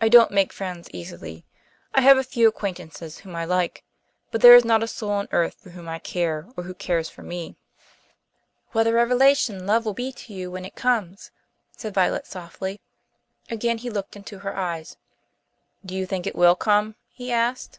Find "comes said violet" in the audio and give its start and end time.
10.74-12.26